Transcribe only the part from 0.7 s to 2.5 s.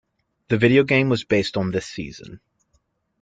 game was based on this season.